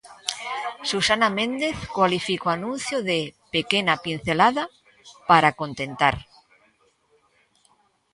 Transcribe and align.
Susana 0.91 1.27
Méndez 1.37 1.75
cualifica 1.95 2.45
o 2.49 2.53
anuncio 2.57 2.97
de 3.09 3.19
"pequena 3.53 3.93
pincelada" 4.03 4.63
para 5.29 5.55
"contentar". 5.61 6.15